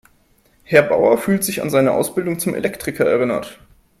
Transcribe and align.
Herr 0.63 0.81
Bauer 0.81 1.19
fühlte 1.19 1.43
sich 1.45 1.61
an 1.61 1.69
seine 1.69 1.91
Ausbildung 1.91 2.39
zum 2.39 2.55
Elektriker 2.55 3.05
erinnert. 3.05 3.59